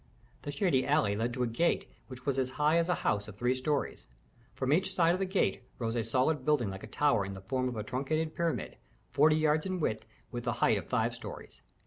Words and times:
The 0.41 0.51
shady 0.51 0.83
alley 0.83 1.15
led 1.15 1.31
to 1.35 1.43
a 1.43 1.47
gate 1.47 1.87
which 2.07 2.25
was 2.25 2.39
as 2.39 2.49
high 2.57 2.77
as 2.77 2.89
a 2.89 2.95
house 3.05 3.27
of 3.27 3.35
three 3.35 3.53
stories. 3.53 4.07
From 4.55 4.73
each 4.73 4.95
side 4.95 5.13
of 5.13 5.19
the 5.19 5.27
gate 5.27 5.61
rose 5.77 5.95
a 5.95 6.03
solid 6.03 6.43
building 6.43 6.71
like 6.71 6.81
a 6.81 6.87
tower 6.87 7.23
in 7.23 7.33
the 7.33 7.39
form 7.41 7.69
of 7.69 7.77
a 7.77 7.83
truncated 7.83 8.33
pyramid, 8.33 8.77
forty 9.11 9.35
yards 9.35 9.67
in 9.67 9.79
width 9.79 10.07
with 10.31 10.43
the 10.45 10.53
height 10.53 10.79
of 10.79 10.87
five 10.87 11.13
stories. 11.13 11.61